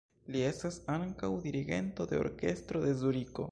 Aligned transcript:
Li 0.35 0.39
estas 0.45 0.79
ankaŭ 0.93 1.29
dirigento 1.45 2.09
de 2.13 2.21
orkestro 2.25 2.85
de 2.87 2.99
Zuriko. 3.03 3.49